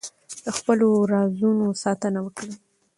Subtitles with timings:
[0.43, 2.51] د خپلو رازونو ساتنه وکړئ.